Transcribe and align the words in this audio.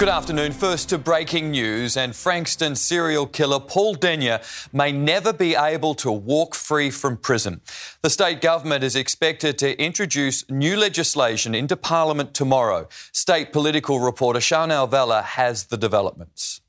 Good 0.00 0.08
afternoon. 0.08 0.52
First 0.52 0.88
to 0.88 0.96
breaking 0.96 1.50
news, 1.50 1.94
and 1.94 2.16
Frankston 2.16 2.74
serial 2.74 3.26
killer 3.26 3.60
Paul 3.60 3.94
Denyer 3.94 4.40
may 4.72 4.92
never 4.92 5.30
be 5.30 5.54
able 5.54 5.94
to 5.96 6.10
walk 6.10 6.54
free 6.54 6.90
from 6.90 7.18
prison. 7.18 7.60
The 8.00 8.08
state 8.08 8.40
government 8.40 8.82
is 8.82 8.96
expected 8.96 9.58
to 9.58 9.78
introduce 9.78 10.48
new 10.48 10.78
legislation 10.78 11.54
into 11.54 11.76
Parliament 11.76 12.32
tomorrow. 12.32 12.88
State 13.12 13.52
political 13.52 14.00
reporter 14.00 14.40
Chanel 14.40 14.86
Vella 14.86 15.20
has 15.20 15.64
the 15.64 15.76
developments. 15.76 16.62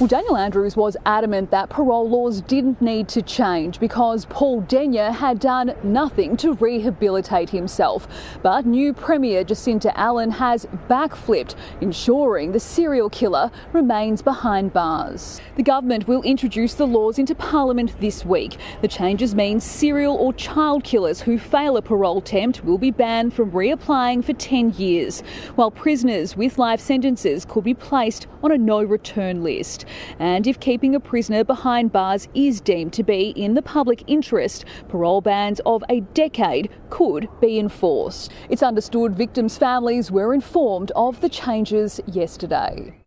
Well, 0.00 0.08
Daniel 0.08 0.38
Andrews 0.38 0.78
was 0.78 0.96
adamant 1.04 1.50
that 1.50 1.68
parole 1.68 2.08
laws 2.08 2.40
didn't 2.40 2.80
need 2.80 3.06
to 3.08 3.20
change 3.20 3.78
because 3.78 4.24
Paul 4.24 4.62
Denyer 4.62 5.12
had 5.12 5.38
done 5.38 5.74
nothing 5.82 6.38
to 6.38 6.54
rehabilitate 6.54 7.50
himself. 7.50 8.08
But 8.42 8.64
new 8.64 8.94
Premier 8.94 9.44
Jacinta 9.44 9.94
Allan 10.00 10.30
has 10.30 10.64
backflipped, 10.88 11.54
ensuring 11.82 12.52
the 12.52 12.60
serial 12.60 13.10
killer 13.10 13.50
remains 13.74 14.22
behind 14.22 14.72
bars. 14.72 15.38
The 15.56 15.62
government 15.62 16.08
will 16.08 16.22
introduce 16.22 16.72
the 16.72 16.86
laws 16.86 17.18
into 17.18 17.34
Parliament 17.34 18.00
this 18.00 18.24
week. 18.24 18.56
The 18.80 18.88
changes 18.88 19.34
mean 19.34 19.60
serial 19.60 20.16
or 20.16 20.32
child 20.32 20.82
killers 20.82 21.20
who 21.20 21.38
fail 21.38 21.76
a 21.76 21.82
parole 21.82 22.16
attempt 22.16 22.64
will 22.64 22.78
be 22.78 22.90
banned 22.90 23.34
from 23.34 23.50
reapplying 23.50 24.24
for 24.24 24.32
10 24.32 24.70
years, 24.78 25.20
while 25.56 25.70
prisoners 25.70 26.38
with 26.38 26.56
life 26.56 26.80
sentences 26.80 27.44
could 27.44 27.64
be 27.64 27.74
placed 27.74 28.28
on 28.42 28.50
a 28.50 28.56
no 28.56 28.82
return 28.82 29.42
list. 29.44 29.84
And 30.18 30.46
if 30.46 30.60
keeping 30.60 30.94
a 30.94 31.00
prisoner 31.00 31.44
behind 31.44 31.92
bars 31.92 32.28
is 32.34 32.60
deemed 32.60 32.92
to 32.94 33.02
be 33.02 33.30
in 33.30 33.54
the 33.54 33.62
public 33.62 34.04
interest, 34.06 34.64
parole 34.88 35.20
bans 35.20 35.60
of 35.66 35.82
a 35.88 36.00
decade 36.00 36.70
could 36.90 37.28
be 37.40 37.58
enforced. 37.58 38.30
It's 38.48 38.62
understood 38.62 39.16
victims' 39.16 39.58
families 39.58 40.10
were 40.10 40.34
informed 40.34 40.92
of 40.96 41.20
the 41.20 41.28
changes 41.28 42.00
yesterday. 42.06 42.99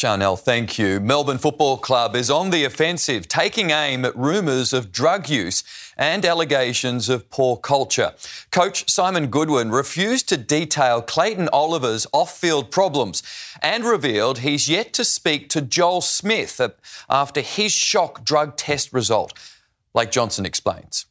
Chanel, 0.00 0.34
thank 0.34 0.78
you. 0.78 0.98
Melbourne 0.98 1.36
Football 1.36 1.76
Club 1.76 2.16
is 2.16 2.30
on 2.30 2.48
the 2.48 2.64
offensive, 2.64 3.28
taking 3.28 3.68
aim 3.68 4.06
at 4.06 4.16
rumours 4.16 4.72
of 4.72 4.90
drug 4.90 5.28
use 5.28 5.62
and 5.94 6.24
allegations 6.24 7.10
of 7.10 7.28
poor 7.28 7.58
culture. 7.58 8.14
Coach 8.50 8.88
Simon 8.88 9.26
Goodwin 9.26 9.70
refused 9.70 10.26
to 10.30 10.38
detail 10.38 11.02
Clayton 11.02 11.50
Oliver's 11.52 12.06
off 12.14 12.34
field 12.34 12.70
problems 12.70 13.22
and 13.60 13.84
revealed 13.84 14.38
he's 14.38 14.70
yet 14.70 14.94
to 14.94 15.04
speak 15.04 15.50
to 15.50 15.60
Joel 15.60 16.00
Smith 16.00 16.58
after 17.10 17.42
his 17.42 17.70
shock 17.70 18.24
drug 18.24 18.56
test 18.56 18.94
result. 18.94 19.34
Like 19.92 20.10
Johnson 20.10 20.46
explains. 20.46 21.04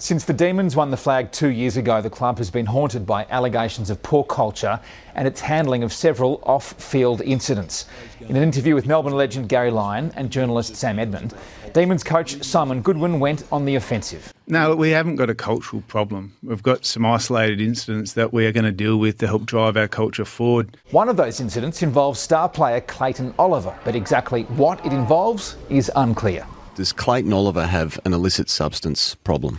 Since 0.00 0.26
the 0.26 0.32
Demons 0.32 0.76
won 0.76 0.92
the 0.92 0.96
flag 0.96 1.32
two 1.32 1.48
years 1.48 1.76
ago, 1.76 2.00
the 2.00 2.08
club 2.08 2.38
has 2.38 2.52
been 2.52 2.66
haunted 2.66 3.04
by 3.04 3.26
allegations 3.30 3.90
of 3.90 4.00
poor 4.00 4.22
culture 4.22 4.78
and 5.16 5.26
its 5.26 5.40
handling 5.40 5.82
of 5.82 5.92
several 5.92 6.40
off 6.44 6.74
field 6.74 7.20
incidents. 7.20 7.86
In 8.20 8.36
an 8.36 8.42
interview 8.44 8.76
with 8.76 8.86
Melbourne 8.86 9.14
legend 9.14 9.48
Gary 9.48 9.72
Lyon 9.72 10.12
and 10.14 10.30
journalist 10.30 10.76
Sam 10.76 11.00
Edmund, 11.00 11.34
Demons 11.74 12.04
coach 12.04 12.44
Simon 12.44 12.80
Goodwin 12.80 13.18
went 13.18 13.42
on 13.50 13.64
the 13.64 13.74
offensive. 13.74 14.32
No, 14.46 14.76
we 14.76 14.90
haven't 14.90 15.16
got 15.16 15.30
a 15.30 15.34
cultural 15.34 15.82
problem. 15.88 16.32
We've 16.44 16.62
got 16.62 16.84
some 16.84 17.04
isolated 17.04 17.60
incidents 17.60 18.12
that 18.12 18.32
we 18.32 18.46
are 18.46 18.52
going 18.52 18.66
to 18.66 18.70
deal 18.70 18.98
with 18.98 19.18
to 19.18 19.26
help 19.26 19.46
drive 19.46 19.76
our 19.76 19.88
culture 19.88 20.24
forward. 20.24 20.76
One 20.92 21.08
of 21.08 21.16
those 21.16 21.40
incidents 21.40 21.82
involves 21.82 22.20
star 22.20 22.48
player 22.48 22.80
Clayton 22.82 23.34
Oliver, 23.36 23.76
but 23.84 23.96
exactly 23.96 24.44
what 24.44 24.78
it 24.86 24.92
involves 24.92 25.56
is 25.68 25.90
unclear. 25.96 26.46
Does 26.76 26.92
Clayton 26.92 27.32
Oliver 27.32 27.66
have 27.66 27.98
an 28.04 28.14
illicit 28.14 28.48
substance 28.48 29.16
problem? 29.16 29.58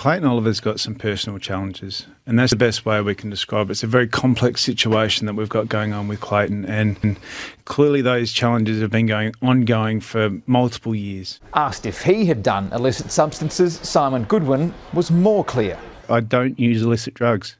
Clayton 0.00 0.26
Oliver's 0.26 0.60
got 0.60 0.80
some 0.80 0.94
personal 0.94 1.38
challenges, 1.38 2.06
and 2.24 2.38
that's 2.38 2.52
the 2.52 2.56
best 2.56 2.86
way 2.86 3.02
we 3.02 3.14
can 3.14 3.28
describe 3.28 3.68
it. 3.68 3.72
It's 3.72 3.82
a 3.82 3.86
very 3.86 4.08
complex 4.08 4.62
situation 4.62 5.26
that 5.26 5.34
we've 5.34 5.50
got 5.50 5.68
going 5.68 5.92
on 5.92 6.08
with 6.08 6.20
Clayton, 6.20 6.64
and 6.64 7.18
clearly 7.66 8.00
those 8.00 8.32
challenges 8.32 8.80
have 8.80 8.90
been 8.90 9.04
going 9.04 9.34
ongoing 9.42 10.00
for 10.00 10.40
multiple 10.46 10.94
years. 10.94 11.38
Asked 11.52 11.84
if 11.84 12.00
he 12.00 12.24
had 12.24 12.42
done 12.42 12.72
illicit 12.72 13.12
substances, 13.12 13.74
Simon 13.82 14.24
Goodwin 14.24 14.72
was 14.94 15.10
more 15.10 15.44
clear. 15.44 15.78
I 16.08 16.20
don't 16.20 16.58
use 16.58 16.80
illicit 16.80 17.12
drugs, 17.12 17.56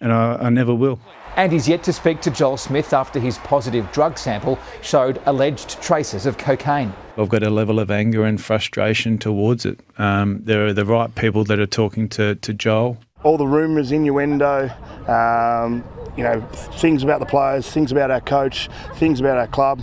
and 0.00 0.14
I, 0.14 0.36
I 0.36 0.48
never 0.48 0.74
will. 0.74 0.98
And 1.36 1.50
he's 1.50 1.66
yet 1.66 1.82
to 1.84 1.92
speak 1.92 2.20
to 2.22 2.30
Joel 2.30 2.58
Smith 2.58 2.92
after 2.92 3.18
his 3.18 3.38
positive 3.38 3.90
drug 3.90 4.18
sample 4.18 4.58
showed 4.82 5.20
alleged 5.24 5.80
traces 5.80 6.26
of 6.26 6.36
cocaine. 6.36 6.92
I've 7.16 7.30
got 7.30 7.42
a 7.42 7.50
level 7.50 7.80
of 7.80 7.90
anger 7.90 8.24
and 8.24 8.40
frustration 8.40 9.18
towards 9.18 9.64
it. 9.64 9.80
Um, 9.98 10.40
there 10.44 10.66
are 10.66 10.72
the 10.72 10.84
right 10.84 11.14
people 11.14 11.44
that 11.44 11.58
are 11.58 11.66
talking 11.66 12.08
to, 12.10 12.34
to 12.36 12.52
Joel. 12.52 12.98
All 13.22 13.38
the 13.38 13.46
rumours, 13.46 13.92
innuendo, 13.92 14.68
um, 15.08 15.84
you 16.16 16.22
know, 16.22 16.40
things 16.52 17.02
about 17.02 17.20
the 17.20 17.26
players, 17.26 17.70
things 17.70 17.92
about 17.92 18.10
our 18.10 18.20
coach, 18.20 18.68
things 18.96 19.20
about 19.20 19.38
our 19.38 19.46
club. 19.46 19.80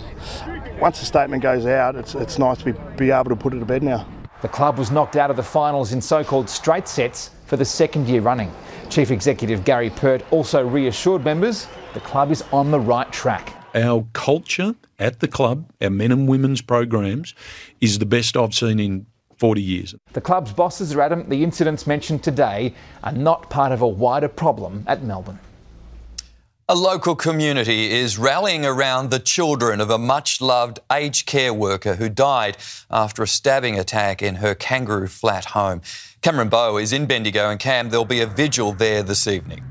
Once 0.80 1.00
the 1.00 1.06
statement 1.06 1.42
goes 1.42 1.66
out, 1.66 1.96
it's, 1.96 2.14
it's 2.14 2.38
nice 2.38 2.58
to 2.58 2.72
be, 2.72 2.80
be 2.96 3.10
able 3.10 3.30
to 3.30 3.36
put 3.36 3.54
it 3.54 3.58
to 3.58 3.64
bed 3.64 3.82
now. 3.82 4.06
The 4.42 4.48
club 4.48 4.78
was 4.78 4.90
knocked 4.90 5.16
out 5.16 5.30
of 5.30 5.36
the 5.36 5.42
finals 5.42 5.92
in 5.92 6.00
so 6.00 6.24
called 6.24 6.48
straight 6.48 6.88
sets 6.88 7.30
for 7.44 7.56
the 7.56 7.64
second 7.64 8.08
year 8.08 8.22
running. 8.22 8.50
Chief 8.88 9.10
Executive 9.10 9.64
Gary 9.64 9.90
Pert 9.90 10.22
also 10.30 10.66
reassured 10.66 11.24
members 11.24 11.66
the 11.92 12.00
club 12.00 12.30
is 12.30 12.42
on 12.52 12.70
the 12.70 12.80
right 12.80 13.10
track. 13.12 13.52
Our 13.74 14.06
culture 14.12 14.76
at 14.98 15.20
the 15.20 15.28
club, 15.28 15.70
our 15.80 15.90
men 15.90 16.12
and 16.12 16.28
women's 16.28 16.62
programs, 16.62 17.34
is 17.80 17.98
the 17.98 18.06
best 18.06 18.36
I've 18.36 18.54
seen 18.54 18.80
in 18.80 19.06
40 19.36 19.60
years. 19.60 19.94
The 20.12 20.20
club's 20.20 20.52
bosses 20.52 20.94
are 20.94 21.00
adamant 21.00 21.30
the 21.30 21.42
incidents 21.42 21.86
mentioned 21.86 22.22
today 22.22 22.74
are 23.02 23.12
not 23.12 23.50
part 23.50 23.72
of 23.72 23.82
a 23.82 23.88
wider 23.88 24.28
problem 24.28 24.84
at 24.86 25.02
Melbourne. 25.02 25.38
A 26.70 26.76
local 26.76 27.16
community 27.16 27.90
is 27.90 28.16
rallying 28.16 28.64
around 28.64 29.10
the 29.10 29.18
children 29.18 29.80
of 29.80 29.90
a 29.90 29.98
much 29.98 30.40
loved 30.40 30.78
aged 30.92 31.26
care 31.26 31.52
worker 31.52 31.96
who 31.96 32.08
died 32.08 32.56
after 32.88 33.24
a 33.24 33.26
stabbing 33.26 33.76
attack 33.76 34.22
in 34.22 34.36
her 34.36 34.54
Kangaroo 34.54 35.08
Flat 35.08 35.46
home. 35.46 35.82
Cameron 36.22 36.48
Bowe 36.48 36.76
is 36.76 36.92
in 36.92 37.06
Bendigo, 37.06 37.50
and 37.50 37.58
Cam, 37.58 37.90
there'll 37.90 38.04
be 38.04 38.20
a 38.20 38.26
vigil 38.28 38.70
there 38.70 39.02
this 39.02 39.26
evening. 39.26 39.64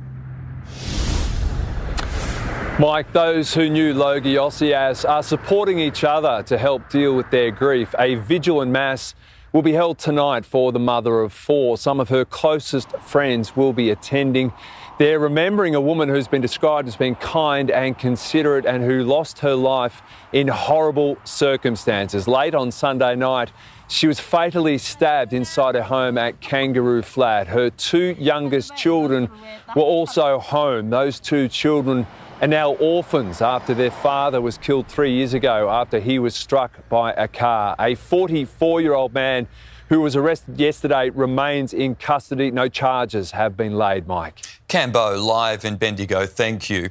Mike, 2.78 3.14
those 3.14 3.54
who 3.54 3.70
knew 3.70 3.94
Logie 3.94 4.36
Ossias 4.36 5.08
are 5.08 5.24
supporting 5.24 5.80
each 5.80 6.04
other 6.04 6.44
to 6.48 6.58
help 6.58 6.90
deal 6.90 7.16
with 7.16 7.32
their 7.32 7.50
grief. 7.50 7.96
A 7.98 8.16
vigil 8.16 8.60
and 8.60 8.74
mass 8.74 9.16
will 9.52 9.62
be 9.62 9.74
held 9.74 9.98
tonight 9.98 10.46
for 10.46 10.72
the 10.72 10.80
mother 10.80 11.22
of 11.22 11.34
four. 11.34 11.78
Some 11.78 12.00
of 12.00 12.10
her 12.10 12.26
closest 12.26 12.92
friends 12.98 13.56
will 13.56 13.74
be 13.74 13.90
attending. 13.90 14.54
They're 15.00 15.20
remembering 15.20 15.76
a 15.76 15.82
woman 15.82 16.10
who's 16.10 16.28
been 16.28 16.42
described 16.42 16.88
as 16.88 16.96
being 16.96 17.16
kind 17.16 17.72
and 17.72 17.98
considerate 17.98 18.66
and 18.66 18.84
who 18.84 19.04
lost 19.04 19.40
her 19.40 19.56
life 19.56 20.02
in 20.34 20.50
horrible 20.50 21.18
circumstances. 21.24 22.28
Late 22.28 22.54
on 22.54 22.72
Sunday 22.72 23.16
night, 23.16 23.52
she 23.90 24.08
was 24.08 24.20
fatally 24.20 24.78
stabbed 24.78 25.34
inside 25.34 25.76
her 25.76 25.84
home 25.84 26.18
at 26.18 26.40
Kangaroo 26.40 27.02
Flat. 27.02 27.48
Her 27.48 27.70
two 27.72 28.16
youngest 28.20 28.76
children 28.78 29.30
were 29.76 29.82
also 29.82 30.40
home. 30.40 30.90
Those 30.92 31.20
two 31.20 31.48
children 31.48 32.08
are 32.42 32.48
now 32.48 32.74
orphans 32.76 33.42
after 33.42 33.74
their 33.74 33.92
father 33.92 34.40
was 34.40 34.58
killed 34.58 34.88
three 34.88 35.12
years 35.12 35.34
ago 35.34 35.70
after 35.70 36.00
he 36.00 36.20
was 36.20 36.36
struck 36.36 36.88
by 36.88 37.12
a 37.14 37.28
car. 37.28 37.76
A 37.80 37.96
44 37.96 38.80
year 38.80 38.94
old 38.94 39.14
man 39.14 39.48
who 39.90 40.02
was 40.02 40.16
arrested 40.16 40.60
yesterday, 40.60 41.10
remains 41.10 41.74
in 41.74 41.96
custody. 41.96 42.52
No 42.52 42.68
charges 42.68 43.32
have 43.32 43.58
been 43.58 43.76
laid, 43.76 44.08
Mike. 44.08 44.40
Cambo 44.70 45.22
live 45.22 45.66
in 45.66 45.78
Bendigo, 45.78 46.28
thank 46.28 46.70
you. 46.70 46.90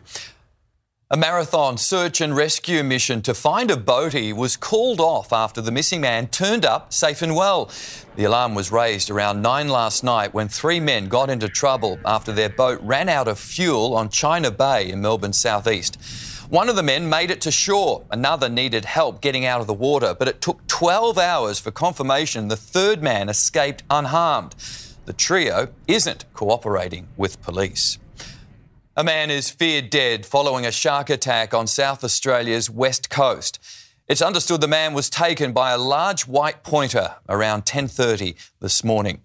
A 1.11 1.17
marathon 1.17 1.79
search 1.79 2.21
and 2.21 2.37
rescue 2.37 2.85
mission 2.85 3.23
to 3.23 3.33
find 3.33 3.71
a 3.71 3.77
boatie 3.77 4.35
was 4.35 4.59
called 4.59 5.01
off 5.01 5.33
after 5.33 5.63
the 5.63 5.73
missing 5.73 6.03
man 6.03 6.27
turned 6.27 6.67
up 6.67 6.93
safe 6.93 7.23
and 7.23 7.35
well. 7.35 7.71
The 8.17 8.25
alarm 8.25 8.55
was 8.55 8.71
raised 8.71 9.09
around 9.09 9.41
9 9.41 9.69
last 9.69 10.05
night 10.05 10.35
when 10.35 10.49
three 10.49 10.81
men 10.81 11.09
got 11.09 11.31
into 11.31 11.49
trouble 11.49 11.99
after 12.05 12.31
their 12.31 12.51
boat 12.51 12.79
ran 12.83 13.09
out 13.09 13.27
of 13.27 13.39
fuel 13.39 13.97
on 13.97 14.11
China 14.11 14.51
Bay 14.51 14.91
in 14.91 15.01
Melbourne's 15.01 15.39
southeast. 15.39 15.97
One 16.51 16.69
of 16.69 16.77
the 16.77 16.83
men 16.83 17.09
made 17.09 17.31
it 17.31 17.41
to 17.41 17.51
shore. 17.51 18.05
Another 18.11 18.51
needed 18.51 18.85
help 18.85 19.23
getting 19.23 19.47
out 19.47 19.63
of 19.63 19.67
the 19.67 19.73
water, 19.73 20.15
but 20.15 20.29
it 20.29 20.43
took 20.43 20.67
12 20.67 21.17
hours 21.17 21.59
for 21.59 21.71
confirmation 21.71 22.49
the 22.49 22.57
third 22.57 23.03
man 23.03 23.31
escaped 23.31 23.83
unharmed. 23.89 24.55
The 25.07 25.15
trio 25.15 25.69
isn't 25.87 26.27
cooperating 26.35 27.09
with 27.17 27.41
police. 27.41 27.99
A 28.99 29.05
man 29.05 29.31
is 29.31 29.49
feared 29.49 29.91
dead 29.91 30.27
following 30.27 30.67
a 30.67 30.73
shark 30.73 31.09
attack 31.09 31.55
on 31.55 31.69
South 31.69 32.03
Australia's 32.03 32.69
west 32.69 33.09
coast. 33.09 33.61
It's 34.09 34.21
understood 34.21 34.61
the 34.61 34.67
man 34.67 34.93
was 34.93 35.09
taken 35.09 35.53
by 35.53 35.71
a 35.71 35.79
large 35.79 36.27
white 36.27 36.65
pointer 36.65 37.15
around 37.29 37.65
10:30 37.65 38.35
this 38.59 38.83
morning. 38.83 39.23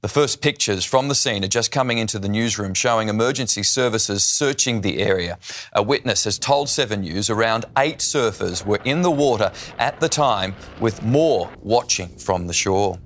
The 0.00 0.08
first 0.08 0.40
pictures 0.40 0.84
from 0.84 1.08
the 1.08 1.16
scene 1.16 1.44
are 1.44 1.48
just 1.48 1.72
coming 1.72 1.98
into 1.98 2.20
the 2.20 2.28
newsroom 2.28 2.72
showing 2.72 3.08
emergency 3.08 3.64
services 3.64 4.22
searching 4.22 4.82
the 4.82 5.00
area. 5.00 5.40
A 5.72 5.82
witness 5.82 6.22
has 6.22 6.38
told 6.38 6.68
7 6.68 7.00
News 7.00 7.28
around 7.28 7.64
eight 7.76 7.98
surfers 7.98 8.64
were 8.64 8.80
in 8.84 9.02
the 9.02 9.10
water 9.10 9.50
at 9.76 9.98
the 9.98 10.08
time, 10.08 10.54
with 10.78 11.02
more 11.02 11.50
watching 11.62 12.16
from 12.16 12.46
the 12.46 12.54
shore. 12.54 13.00